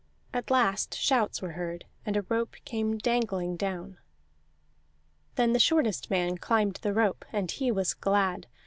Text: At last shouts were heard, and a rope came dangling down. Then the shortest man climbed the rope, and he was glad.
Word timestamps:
At 0.33 0.49
last 0.49 0.97
shouts 0.97 1.43
were 1.43 1.51
heard, 1.51 1.85
and 2.07 2.17
a 2.17 2.23
rope 2.23 2.55
came 2.65 2.97
dangling 2.97 3.55
down. 3.55 3.99
Then 5.35 5.53
the 5.53 5.59
shortest 5.59 6.09
man 6.09 6.39
climbed 6.39 6.77
the 6.81 6.95
rope, 6.95 7.23
and 7.31 7.51
he 7.51 7.69
was 7.71 7.93
glad. 7.93 8.47